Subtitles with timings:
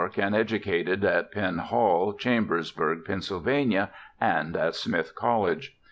[0.17, 3.85] and educated at Penn Hall, Chambersburg, Pa.,
[4.19, 5.77] and at Smith College.